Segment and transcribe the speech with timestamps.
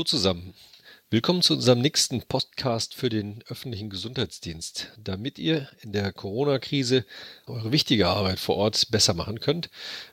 [0.00, 0.54] Hallo zusammen.
[1.10, 4.92] Willkommen zu unserem nächsten Podcast für den öffentlichen Gesundheitsdienst.
[4.96, 7.04] Damit ihr in der Corona-Krise
[7.46, 9.68] eure wichtige Arbeit vor Ort besser machen könnt,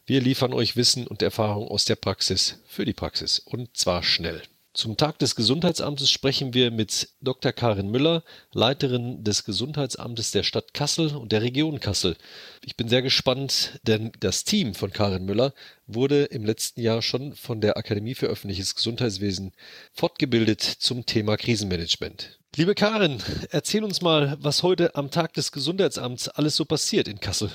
[0.06, 4.42] wir liefern euch Wissen und Erfahrung aus der Praxis für die Praxis und zwar schnell.
[4.78, 7.52] Zum Tag des Gesundheitsamtes sprechen wir mit Dr.
[7.52, 8.24] Karin Müller,
[8.54, 12.16] Leiterin des Gesundheitsamtes der Stadt Kassel und der Region Kassel.
[12.64, 15.56] Ich bin sehr gespannt, denn das Team von Karin Müller
[15.88, 19.52] wurde im letzten Jahr schon von der Akademie für öffentliches Gesundheitswesen
[19.94, 22.38] fortgebildet zum Thema Krisenmanagement.
[22.56, 23.18] Liebe Karin,
[23.50, 27.50] erzähl uns mal, was heute am Tag des Gesundheitsamts alles so passiert in Kassel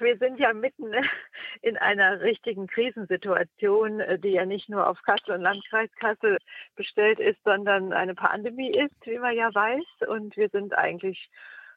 [0.00, 0.92] wir sind ja mitten
[1.62, 6.38] in einer richtigen Krisensituation, äh, die ja nicht nur auf Kassel und Landkreis Kassel
[6.76, 10.08] bestellt ist, sondern eine Pandemie ist, wie man ja weiß.
[10.08, 11.30] Und wir sind eigentlich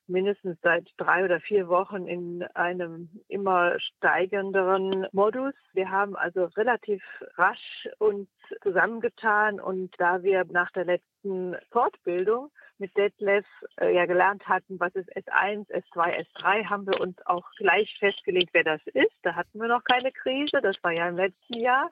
[0.08, 5.54] mindestens seit drei oder vier Wochen in einem immer steigenderen Modus.
[5.74, 7.04] Wir haben also relativ
[7.36, 8.28] rasch uns
[8.62, 13.46] zusammengetan und da wir nach der letzten Fortbildung mit Detlef
[13.80, 18.50] äh, ja gelernt hatten, was ist S1, S2, S3, haben wir uns auch gleich festgelegt,
[18.52, 19.16] wer das ist.
[19.22, 21.90] Da hatten wir noch keine Krise, das war ja im letzten Jahr.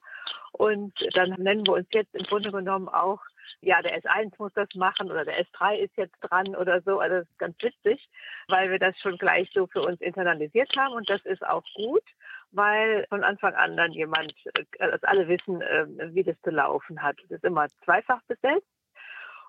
[0.51, 3.21] Und dann nennen wir uns jetzt im Grunde genommen auch,
[3.61, 6.99] ja, der S1 muss das machen oder der S3 ist jetzt dran oder so.
[6.99, 8.09] Also das ist ganz witzig,
[8.47, 12.03] weil wir das schon gleich so für uns internalisiert haben und das ist auch gut
[12.51, 17.01] weil von Anfang an dann jemand, äh, dass alle wissen, äh, wie das zu laufen
[17.01, 17.17] hat.
[17.25, 18.65] Es ist immer zweifach besetzt.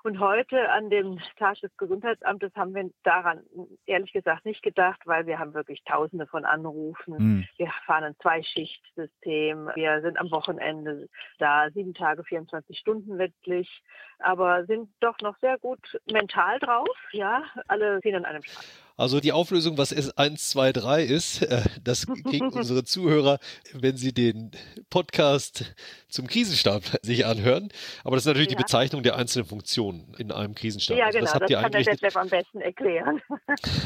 [0.03, 3.43] Und heute an dem Tag des Gesundheitsamtes haben wir daran
[3.87, 7.15] ehrlich gesagt nicht gedacht, weil wir haben wirklich Tausende von Anrufen.
[7.19, 7.48] Mhm.
[7.56, 9.71] Wir fahren ein Zweischichtsystem.
[9.75, 13.83] Wir sind am Wochenende da, sieben Tage, 24 Stunden letztlich,
[14.19, 16.89] aber sind doch noch sehr gut mental drauf.
[17.12, 18.65] Ja, alle ziehen an einem Strang.
[19.01, 23.39] Also die Auflösung, was S123 ist, äh, das kriegen unsere Zuhörer,
[23.73, 24.51] wenn sie den
[24.91, 25.75] Podcast
[26.11, 27.71] zum Krisenstab sich anhören.
[28.05, 28.56] Aber das ist natürlich ja.
[28.56, 30.98] die Bezeichnung der einzelnen Funktionen in einem Krisenstab.
[30.98, 33.22] Ja, also genau, das, das kann der Detlef am besten erklären.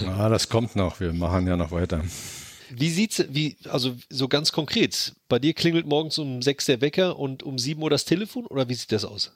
[0.05, 0.99] Ja, das kommt noch.
[0.99, 2.03] Wir machen ja noch weiter.
[2.71, 7.21] Wie sieht's, wie, also so ganz konkret, bei dir klingelt morgens um sechs der Wecker
[7.21, 9.33] und um sieben Uhr das Telefon oder wie sieht das aus?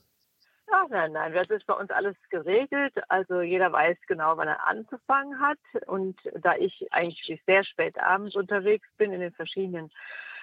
[0.91, 2.95] Nein, nein, das ist bei uns alles geregelt.
[3.09, 5.59] Also jeder weiß genau, wann er anzufangen hat.
[5.87, 9.91] Und da ich eigentlich sehr spät abends unterwegs bin in den verschiedenen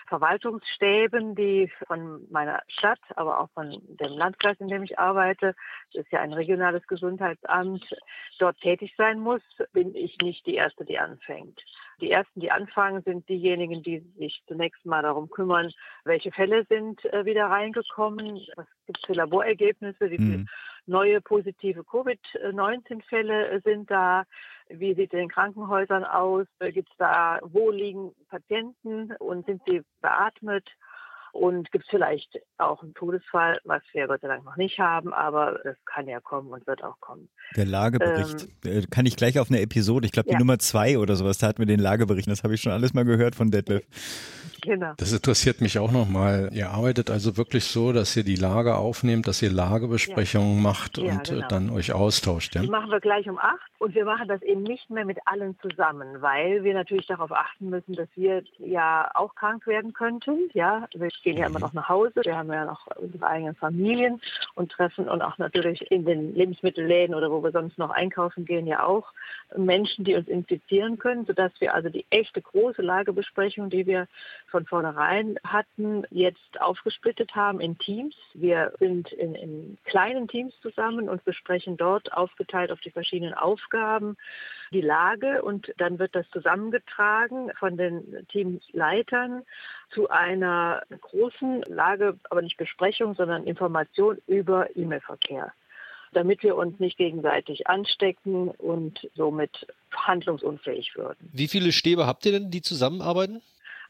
[0.07, 5.55] Verwaltungsstäben, die von meiner Stadt, aber auch von dem Landkreis, in dem ich arbeite,
[5.93, 7.83] das ist ja ein regionales Gesundheitsamt,
[8.39, 9.41] dort tätig sein muss,
[9.73, 11.59] bin ich nicht die Erste, die anfängt.
[12.01, 15.71] Die Ersten, die anfangen, sind diejenigen, die sich zunächst mal darum kümmern,
[16.03, 20.47] welche Fälle sind äh, wieder reingekommen, was gibt es für Laborergebnisse, wie viele mhm.
[20.85, 24.25] neue positive Covid-19-Fälle sind da,
[24.69, 29.61] wie sieht es in den Krankenhäusern aus, gibt es da, wo liegen Patienten und sind
[29.67, 30.67] sie beatmet
[31.35, 35.13] und gibt es vielleicht auch einen Todesfall, was wir Gott sei Dank noch nicht haben,
[35.13, 37.27] aber das kann ja kommen und wird auch kommen.
[37.57, 40.39] Der Lagebericht, ähm, kann ich gleich auf eine Episode, ich glaube die ja.
[40.39, 43.03] Nummer zwei oder sowas, da hatten wir den Lagebericht, das habe ich schon alles mal
[43.03, 43.83] gehört von Detlef.
[44.61, 44.93] Genau.
[44.97, 46.49] Das interessiert mich auch nochmal.
[46.53, 50.61] Ihr arbeitet also wirklich so, dass ihr die Lage aufnehmt, dass ihr Lagebesprechungen ja.
[50.61, 51.47] macht ja, und äh, genau.
[51.47, 52.55] dann euch austauscht.
[52.55, 52.61] Ja?
[52.61, 55.57] Die machen wir gleich um acht und wir machen das eben nicht mehr mit allen
[55.59, 60.49] zusammen, weil wir natürlich darauf achten müssen, dass wir ja auch krank werden könnten.
[60.53, 64.21] Ja, wir gehen ja immer noch nach Hause, wir haben ja noch unsere eigenen Familien
[64.53, 68.67] und treffen und auch natürlich in den Lebensmittelläden oder wo wir sonst noch einkaufen gehen
[68.67, 69.11] ja auch
[69.57, 74.07] Menschen, die uns infizieren können, sodass wir also die echte große Lagebesprechung, die wir
[74.47, 78.15] von vornherein hatten, jetzt aufgesplittet haben in Teams.
[78.35, 84.15] Wir sind in, in kleinen Teams zusammen und besprechen dort aufgeteilt auf die verschiedenen Aufgaben
[84.75, 89.43] die Lage und dann wird das zusammengetragen von den Teamleitern
[89.89, 95.53] zu einer großen Lage, aber nicht Besprechung, sondern Information über E-Mail-Verkehr
[96.13, 101.29] damit wir uns nicht gegenseitig anstecken und somit handlungsunfähig würden.
[101.33, 103.41] Wie viele Stäbe habt ihr denn, die zusammenarbeiten?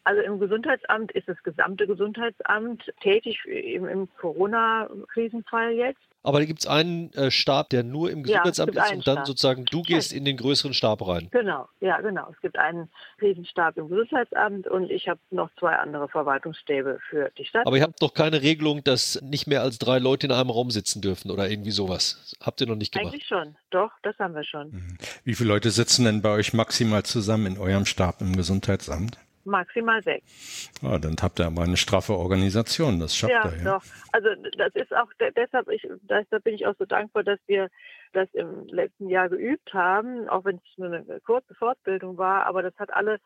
[0.05, 5.99] Also im Gesundheitsamt ist das gesamte Gesundheitsamt tätig im, im Corona-Krisenfall jetzt.
[6.21, 9.17] Aber da gibt es einen äh, Stab, der nur im Gesundheitsamt ja, ist und dann
[9.17, 9.27] Stab.
[9.27, 11.27] sozusagen du gehst in den größeren Stab rein.
[11.31, 12.29] Genau, ja genau.
[12.31, 17.45] Es gibt einen Krisenstab im Gesundheitsamt und ich habe noch zwei andere Verwaltungsstäbe für die
[17.45, 17.65] Stadt.
[17.65, 20.69] Aber ihr habt noch keine Regelung, dass nicht mehr als drei Leute in einem Raum
[20.69, 22.35] sitzen dürfen oder irgendwie sowas.
[22.41, 23.13] Habt ihr noch nicht gemacht?
[23.13, 24.69] Eigentlich schon, doch, das haben wir schon.
[24.69, 24.97] Mhm.
[25.23, 29.17] Wie viele Leute sitzen denn bei euch maximal zusammen in eurem Stab im Gesundheitsamt?
[29.45, 30.71] Maximal sechs.
[30.83, 33.57] Ah, dann habt ihr aber eine straffe Organisation, das schafft ja, ihr.
[33.57, 33.83] Ja, doch.
[34.11, 37.69] Also das ist auch deshalb, ich, deshalb bin ich auch so dankbar, dass wir
[38.13, 42.63] das im letzten Jahr geübt haben, auch wenn es nur eine kurze Fortbildung war, aber
[42.63, 43.19] das hat alle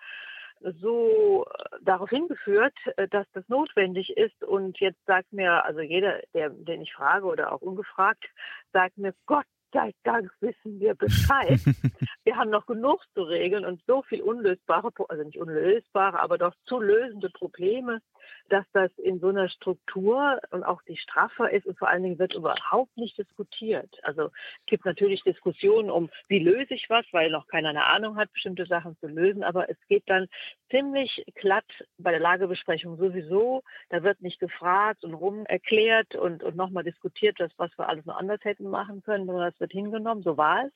[0.81, 4.43] so äh, darauf hingeführt, äh, dass das notwendig ist.
[4.43, 8.25] Und jetzt sagt mir, also jeder, der, den ich frage oder auch ungefragt,
[8.73, 11.59] sagt mir, Gott sei Dank wissen wir Bescheid.
[12.23, 16.53] wir haben noch genug zu regeln und so viel unlösbare, also nicht unlösbare, aber doch
[16.65, 18.01] zu lösende Probleme,
[18.49, 22.19] dass das in so einer Struktur und auch die straffer ist und vor allen Dingen
[22.19, 23.95] wird überhaupt nicht diskutiert.
[24.03, 28.17] Also es gibt natürlich Diskussionen um, wie löse ich was, weil noch keiner eine Ahnung
[28.17, 30.27] hat, bestimmte Sachen zu lösen, aber es geht dann
[30.69, 31.65] ziemlich glatt
[31.97, 33.63] bei der Lagebesprechung sowieso.
[33.89, 38.05] Da wird nicht gefragt und rum erklärt und, und nochmal diskutiert, das, was wir alles
[38.05, 40.73] noch anders hätten machen können, sondern das wird hingenommen, so war es.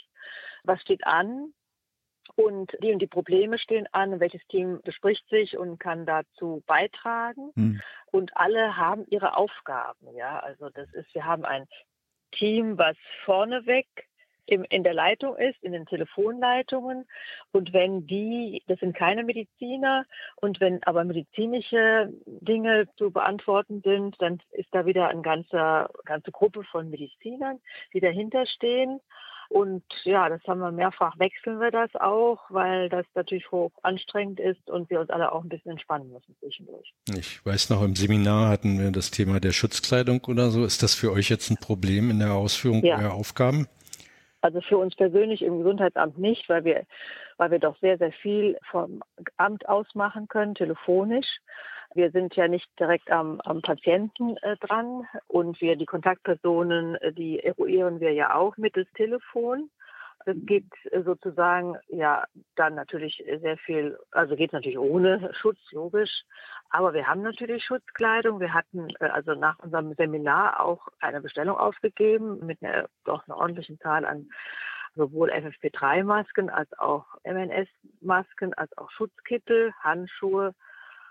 [0.63, 1.53] Was steht an?
[2.35, 7.51] Und die und die Probleme stehen an, welches Team bespricht sich und kann dazu beitragen.
[7.55, 7.81] Hm.
[8.11, 10.15] Und alle haben ihre Aufgaben.
[10.15, 11.67] Ja, also das ist, wir haben ein
[12.31, 13.87] Team, was vorneweg
[14.45, 17.05] im, in der Leitung ist, in den Telefonleitungen.
[17.51, 20.05] Und wenn die, das sind keine Mediziner,
[20.35, 26.31] und wenn aber medizinische Dinge zu beantworten sind, dann ist da wieder eine ganze, ganze
[26.31, 27.59] Gruppe von Medizinern,
[27.93, 28.99] die dahinter stehen.
[29.53, 34.39] Und ja, das haben wir mehrfach, wechseln wir das auch, weil das natürlich hoch anstrengend
[34.39, 36.91] ist und wir uns alle auch ein bisschen entspannen müssen zwischendurch.
[37.15, 40.65] Ich weiß noch, im Seminar hatten wir das Thema der Schutzkleidung oder so.
[40.65, 42.97] Ist das für euch jetzt ein Problem in der Ausführung ja.
[42.97, 43.67] eurer Aufgaben?
[44.41, 46.87] Also für uns persönlich im Gesundheitsamt nicht, weil wir,
[47.37, 49.03] weil wir doch sehr, sehr viel vom
[49.37, 51.27] Amt aus machen können, telefonisch.
[51.95, 57.13] Wir sind ja nicht direkt am, am Patienten äh, dran und wir die Kontaktpersonen, äh,
[57.13, 59.69] die eruieren wir ja auch mittels Telefon.
[60.25, 62.25] Es geht äh, sozusagen ja
[62.55, 66.23] dann natürlich sehr viel, also geht natürlich ohne Schutz, logisch.
[66.69, 68.39] Aber wir haben natürlich Schutzkleidung.
[68.39, 73.37] Wir hatten äh, also nach unserem Seminar auch eine Bestellung aufgegeben mit einer doch einer
[73.37, 74.29] ordentlichen Zahl an
[74.95, 80.53] sowohl FFP3-Masken als auch MNS-Masken, als auch Schutzkittel, Handschuhe,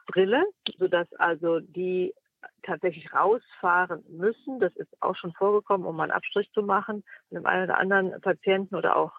[0.06, 0.44] Brille,
[0.78, 2.14] sodass also die
[2.62, 4.60] tatsächlich rausfahren müssen.
[4.60, 7.78] Das ist auch schon vorgekommen, um mal einen Abstrich zu machen mit einem einen oder
[7.78, 9.12] anderen Patienten oder auch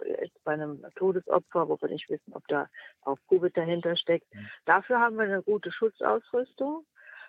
[0.43, 2.67] bei einem Todesopfer, wo wir nicht wissen, ob da
[3.01, 4.33] auch Covid dahinter steckt.
[4.33, 4.47] Mhm.
[4.65, 6.85] Dafür haben wir eine gute Schutzausrüstung.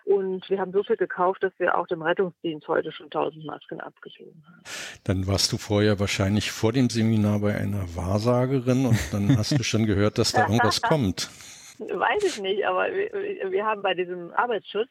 [0.06, 3.80] Und wir haben so viel gekauft, dass wir auch dem Rettungsdienst heute schon 1000 Masken
[3.80, 4.62] abgegeben haben.
[5.04, 9.62] Dann warst du vorher wahrscheinlich vor dem Seminar bei einer Wahrsagerin und dann hast du
[9.62, 11.30] schon gehört, dass da irgendwas kommt.
[11.78, 14.88] Weiß ich nicht, aber wir, wir haben bei diesem Arbeitsschutz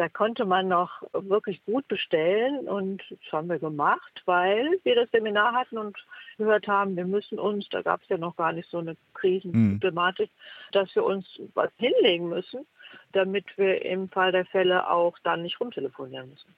[0.00, 5.10] da konnte man noch wirklich gut bestellen und das haben wir gemacht, weil wir das
[5.10, 5.94] Seminar hatten und
[6.38, 10.30] gehört haben, wir müssen uns, da gab es ja noch gar nicht so eine Krisenproblematik,
[10.30, 10.72] mhm.
[10.72, 12.66] dass wir uns was hinlegen müssen,
[13.12, 16.54] damit wir im Fall der Fälle auch dann nicht rumtelefonieren müssen.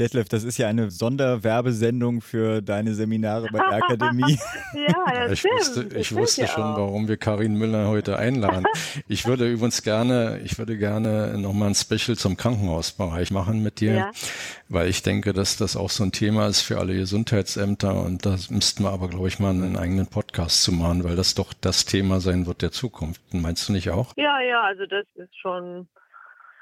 [0.00, 4.38] Detlef, das ist ja eine Sonderwerbesendung für deine Seminare bei der Akademie.
[4.74, 6.78] ja, ja, ich wusste, ich wusste schon, auch.
[6.78, 8.64] warum wir Karin Müller heute einladen.
[9.08, 13.94] Ich würde übrigens gerne, ich würde gerne nochmal ein Special zum Krankenhausbereich machen mit dir,
[13.94, 14.10] ja.
[14.68, 18.36] weil ich denke, dass das auch so ein Thema ist für alle Gesundheitsämter und da
[18.48, 21.84] müssten wir aber, glaube ich, mal einen eigenen Podcast zu machen, weil das doch das
[21.84, 23.20] Thema sein wird der Zukunft.
[23.32, 24.12] Meinst du nicht auch?
[24.16, 25.88] Ja, ja, also das ist schon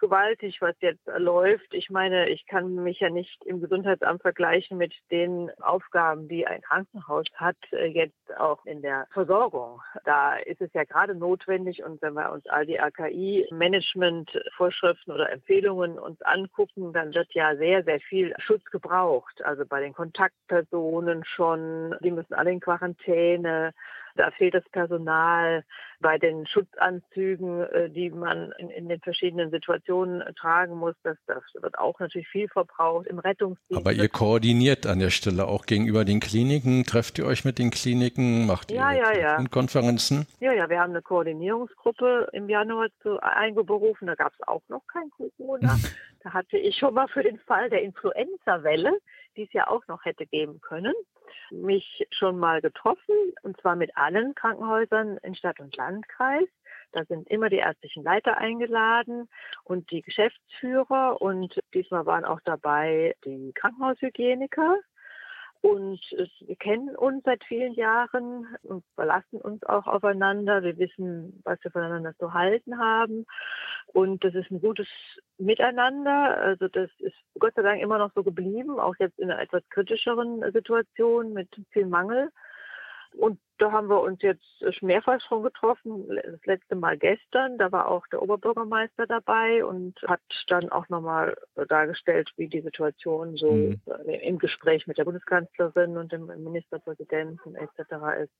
[0.00, 1.72] gewaltig, was jetzt läuft.
[1.72, 6.62] Ich meine, ich kann mich ja nicht im Gesundheitsamt vergleichen mit den Aufgaben, die ein
[6.62, 9.80] Krankenhaus hat, äh, jetzt auch in der Versorgung.
[10.04, 15.96] Da ist es ja gerade notwendig und wenn wir uns all die AKI-Management-Vorschriften oder Empfehlungen
[15.98, 19.42] uns angucken, dann wird ja sehr, sehr viel Schutz gebraucht.
[19.44, 23.72] Also bei den Kontaktpersonen schon, die müssen alle in Quarantäne,
[24.18, 25.64] da fehlt das Personal
[26.00, 30.94] bei den Schutzanzügen, äh, die man in, in den verschiedenen Situationen tragen muss.
[31.02, 33.80] Das, das, wird auch natürlich viel verbraucht im Rettungsdienst.
[33.80, 36.84] Aber ihr koordiniert an der Stelle auch gegenüber den Kliniken.
[36.84, 38.46] Trefft ihr euch mit den Kliniken?
[38.46, 39.44] Macht ja, ihr ja, ja.
[39.50, 40.26] Konferenzen?
[40.40, 44.06] Ja, ja, wir haben eine Koordinierungsgruppe im Januar zu, eingeberufen.
[44.06, 45.76] Da gab es auch noch kein Corona.
[46.22, 48.98] da hatte ich schon mal für den Fall der Influenza-Welle,
[49.38, 50.94] die es ja auch noch hätte geben können,
[51.50, 56.48] mich schon mal getroffen, und zwar mit allen Krankenhäusern in Stadt und Landkreis.
[56.92, 59.28] Da sind immer die ärztlichen Leiter eingeladen
[59.64, 64.78] und die Geschäftsführer und diesmal waren auch dabei die Krankenhaushygieniker
[65.60, 66.00] und
[66.40, 70.62] wir kennen uns seit vielen Jahren und verlassen uns auch aufeinander.
[70.62, 73.26] Wir wissen, was wir voneinander zu halten haben.
[73.92, 74.86] Und das ist ein gutes
[75.38, 76.36] Miteinander.
[76.38, 79.62] Also das ist Gott sei Dank immer noch so geblieben, auch jetzt in einer etwas
[79.70, 82.30] kritischeren Situation mit viel Mangel.
[83.12, 84.44] Und da haben wir uns jetzt
[84.82, 86.08] mehrfach schon getroffen.
[86.08, 91.36] Das letzte Mal gestern, da war auch der Oberbürgermeister dabei und hat dann auch nochmal
[91.68, 93.80] dargestellt, wie die Situation so mhm.
[94.06, 97.78] im Gespräch mit der Bundeskanzlerin und dem Ministerpräsidenten etc.
[98.22, 98.32] ist.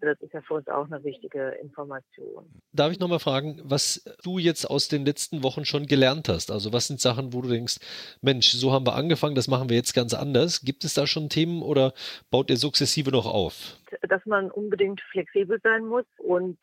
[0.00, 2.46] Das ist ja für uns auch eine wichtige Information.
[2.72, 6.50] Darf ich nochmal fragen, was du jetzt aus den letzten Wochen schon gelernt hast?
[6.50, 7.76] Also was sind Sachen, wo du denkst,
[8.20, 10.62] Mensch, so haben wir angefangen, das machen wir jetzt ganz anders.
[10.62, 11.92] Gibt es da schon Themen oder
[12.30, 13.76] baut ihr sukzessive noch auf?
[14.02, 16.58] Dass man unbedingt flexibel sein muss und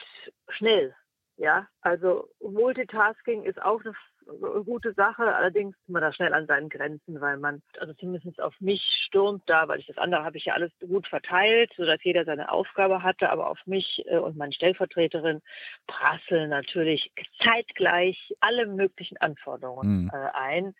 [0.49, 0.93] schnell.
[1.37, 3.81] Ja, also Multitasking ist auch
[4.27, 5.23] eine gute Sache.
[5.35, 9.43] Allerdings ist man da schnell an seinen Grenzen, weil man, also zumindest auf mich stürmt
[9.47, 13.01] da, weil ich das andere habe ich ja alles gut verteilt, sodass jeder seine Aufgabe
[13.01, 15.41] hatte, aber auf mich äh, und meine Stellvertreterin
[15.87, 17.11] prasseln natürlich
[17.43, 20.11] zeitgleich alle möglichen Anforderungen mhm.
[20.33, 20.75] ein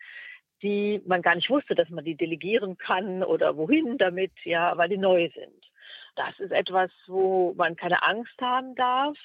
[0.62, 4.88] die man gar nicht wusste, dass man die delegieren kann oder wohin damit, ja, weil
[4.88, 5.71] die neu sind.
[6.14, 9.16] Das ist etwas, wo man keine Angst haben darf,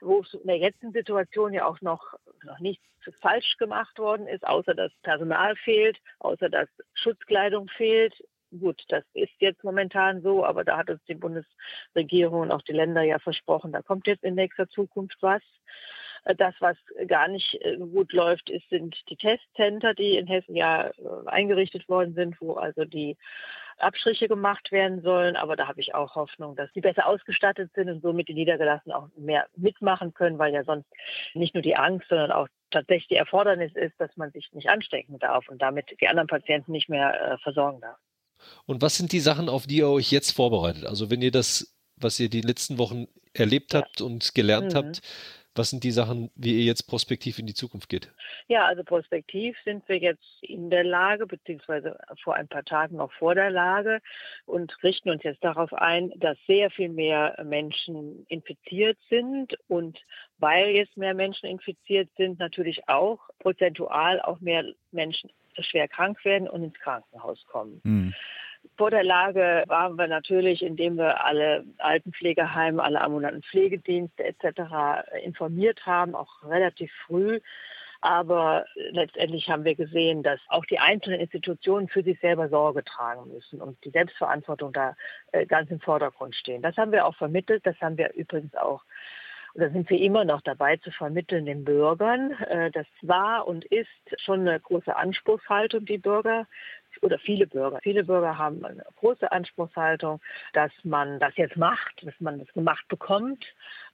[0.00, 2.84] wo es in der jetzigen Situation ja auch noch, noch nichts
[3.20, 8.14] falsch gemacht worden ist, außer dass Personal fehlt, außer dass Schutzkleidung fehlt.
[8.58, 12.72] Gut, das ist jetzt momentan so, aber da hat uns die Bundesregierung und auch die
[12.72, 15.42] Länder ja versprochen, da kommt jetzt in nächster Zukunft was.
[16.24, 16.76] Das, was
[17.06, 20.92] gar nicht äh, gut läuft, ist, sind die Testcenter, die in Hessen ja äh,
[21.26, 23.16] eingerichtet worden sind, wo also die
[23.78, 25.36] Abstriche gemacht werden sollen.
[25.36, 28.96] Aber da habe ich auch Hoffnung, dass die besser ausgestattet sind und somit die Niedergelassenen
[28.96, 30.88] auch mehr mitmachen können, weil ja sonst
[31.34, 35.18] nicht nur die Angst, sondern auch tatsächlich die Erfordernis ist, dass man sich nicht anstecken
[35.18, 37.98] darf und damit die anderen Patienten nicht mehr äh, versorgen darf.
[38.66, 40.84] Und was sind die Sachen, auf die ihr euch jetzt vorbereitet?
[40.84, 44.76] Also wenn ihr das, was ihr die letzten Wochen erlebt habt und gelernt mhm.
[44.76, 45.00] habt,
[45.54, 48.12] was sind die Sachen, wie ihr jetzt prospektiv in die Zukunft geht?
[48.48, 53.12] Ja, also prospektiv sind wir jetzt in der Lage, beziehungsweise vor ein paar Tagen noch
[53.12, 54.00] vor der Lage
[54.46, 59.98] und richten uns jetzt darauf ein, dass sehr viel mehr Menschen infiziert sind und
[60.38, 65.30] weil jetzt mehr Menschen infiziert sind, natürlich auch prozentual auch mehr Menschen
[65.60, 67.80] schwer krank werden und ins Krankenhaus kommen.
[67.84, 68.14] Mhm.
[68.76, 75.06] Vor der Lage waren wir natürlich, indem wir alle Altenpflegeheime, alle ambulanten Pflegedienste etc.
[75.22, 77.40] informiert haben, auch relativ früh.
[78.00, 83.32] Aber letztendlich haben wir gesehen, dass auch die einzelnen Institutionen für sich selber Sorge tragen
[83.32, 84.94] müssen und die Selbstverantwortung da
[85.32, 86.60] äh, ganz im Vordergrund stehen.
[86.60, 87.64] Das haben wir auch vermittelt.
[87.64, 88.82] Das haben wir übrigens auch
[89.56, 92.32] da sind wir immer noch dabei zu vermitteln den Bürgern.
[92.32, 93.88] Äh, das war und ist
[94.18, 96.46] schon eine große Anspruchshaltung, die Bürger
[97.04, 97.78] oder viele Bürger.
[97.82, 100.20] Viele Bürger haben eine große Anspruchshaltung,
[100.54, 103.44] dass man das jetzt macht, dass man das gemacht bekommt.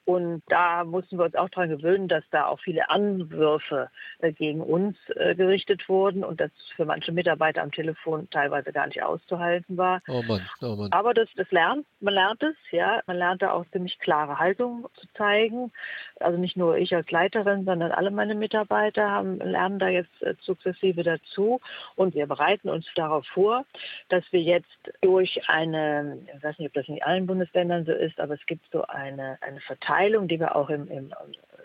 [0.05, 4.61] Und da mussten wir uns auch daran gewöhnen, dass da auch viele Anwürfe äh, gegen
[4.61, 9.77] uns äh, gerichtet wurden und das für manche Mitarbeiter am Telefon teilweise gar nicht auszuhalten
[9.77, 10.01] war.
[10.09, 10.93] Oh Mann, oh Mann.
[10.93, 13.03] Aber das, das lernt, man lernt es, ja.
[13.07, 15.71] Man lernt da auch ziemlich klare Haltung zu zeigen.
[16.19, 20.35] Also nicht nur ich als Leiterin, sondern alle meine Mitarbeiter haben, lernen da jetzt äh,
[20.41, 21.61] sukzessive dazu.
[21.95, 23.65] Und wir bereiten uns darauf vor,
[24.09, 24.67] dass wir jetzt
[25.03, 28.65] durch eine, ich weiß nicht, ob das in allen Bundesländern so ist, aber es gibt
[28.73, 29.90] so eine, eine Verteilung,
[30.29, 31.13] die wir auch im, im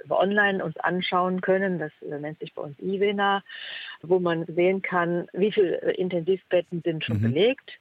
[0.03, 1.79] über online uns anschauen können.
[1.79, 3.43] Das nennt sich bei uns IWENA,
[4.03, 7.33] wo man sehen kann, wie viele Intensivbetten sind schon mhm.
[7.33, 7.71] belegt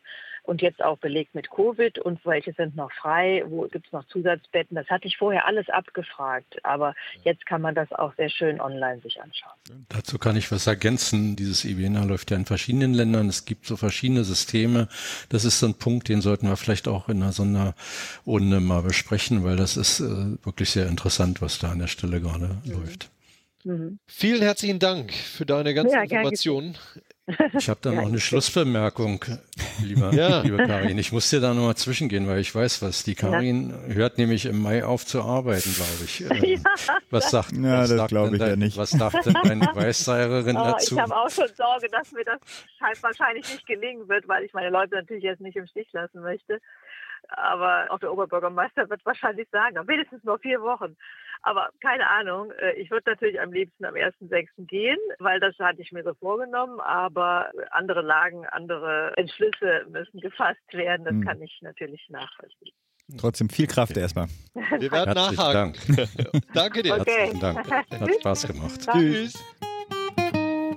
[0.44, 4.06] und jetzt auch belegt mit Covid und welche sind noch frei, wo gibt es noch
[4.08, 4.74] Zusatzbetten.
[4.74, 9.00] Das hatte ich vorher alles abgefragt, aber jetzt kann man das auch sehr schön online
[9.00, 9.86] sich anschauen.
[9.88, 11.34] Dazu kann ich was ergänzen.
[11.34, 13.28] Dieses IBNA läuft ja in verschiedenen Ländern.
[13.28, 14.88] Es gibt so verschiedene Systeme.
[15.30, 19.44] Das ist so ein Punkt, den sollten wir vielleicht auch in einer Sonderrunde mal besprechen,
[19.44, 20.04] weil das ist äh,
[20.44, 22.72] wirklich sehr interessant, was da an der Stelle gerade mhm.
[22.72, 23.10] läuft.
[23.64, 23.98] Mhm.
[24.06, 26.76] Vielen herzlichen Dank für deine ganzen ja, Informationen.
[27.56, 29.24] Ich habe da noch eine Schlussbemerkung,
[29.82, 30.40] lieber, ja.
[30.40, 30.98] liebe Karin.
[30.98, 33.04] Ich muss dir da nochmal zwischengehen, weil ich weiß was.
[33.04, 33.94] Die Karin ja.
[33.94, 36.20] hört nämlich im Mai auf zu arbeiten, glaube ich.
[36.20, 38.76] Ähm, ja, was sagt, ja, was das glaube ich dein, ja nicht.
[38.76, 40.94] Was dachte deine Weißseirerin oh, dazu?
[40.94, 42.40] Ich habe auch schon Sorge, dass mir das
[43.02, 46.60] wahrscheinlich nicht gelingen wird, weil ich meine Leute natürlich jetzt nicht im Stich lassen möchte.
[47.28, 50.96] Aber auch der Oberbürgermeister wird wahrscheinlich sagen, wenigstens noch vier Wochen.
[51.46, 54.66] Aber keine Ahnung, äh, ich würde natürlich am liebsten am 1.6.
[54.66, 56.80] gehen, weil das hatte ich mir so vorgenommen.
[56.80, 61.04] Aber andere Lagen, andere Entschlüsse müssen gefasst werden.
[61.04, 61.24] Das hm.
[61.24, 62.72] kann ich natürlich nachvollziehen.
[63.18, 64.28] Trotzdem viel Kraft erstmal.
[64.54, 65.74] Wir werden nachhaken.
[65.94, 66.08] Dank.
[66.54, 66.94] Danke dir.
[66.94, 67.10] Okay.
[67.10, 67.70] Herzlichen Dank.
[67.70, 68.80] Hat Spaß gemacht.
[68.90, 69.34] Tschüss.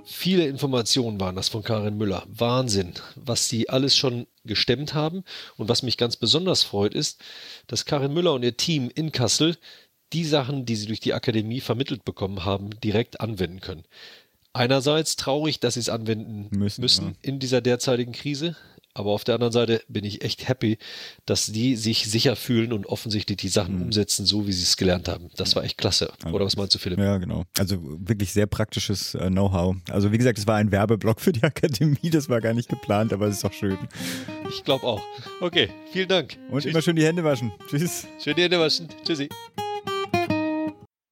[0.04, 2.24] Viele Informationen waren das von Karin Müller.
[2.28, 5.24] Wahnsinn, was sie alles schon gestemmt haben.
[5.56, 7.24] Und was mich ganz besonders freut, ist,
[7.66, 9.56] dass Karin Müller und ihr Team in Kassel
[10.12, 13.84] die Sachen, die sie durch die Akademie vermittelt bekommen haben, direkt anwenden können.
[14.52, 17.14] Einerseits traurig, dass sie es anwenden müssen, müssen ja.
[17.22, 18.56] in dieser derzeitigen Krise.
[18.98, 20.76] Aber auf der anderen Seite bin ich echt happy,
[21.24, 23.82] dass die sich sicher fühlen und offensichtlich die Sachen mhm.
[23.82, 25.30] umsetzen, so wie sie es gelernt haben.
[25.36, 26.12] Das war echt klasse.
[26.24, 26.98] Also, Oder was meinst du, Philipp?
[26.98, 27.44] Ja, genau.
[27.56, 29.76] Also wirklich sehr praktisches äh, Know-how.
[29.88, 32.10] Also wie gesagt, es war ein Werbeblock für die Akademie.
[32.10, 33.78] Das war gar nicht geplant, aber es ist doch schön.
[34.48, 35.02] Ich glaube auch.
[35.40, 36.36] Okay, vielen Dank.
[36.50, 36.72] Und Tschüss.
[36.72, 37.52] immer schön die Hände waschen.
[37.68, 38.04] Tschüss.
[38.18, 38.88] Schön die Hände waschen.
[39.04, 39.28] Tschüssi.